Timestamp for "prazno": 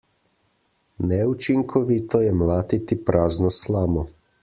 3.11-3.57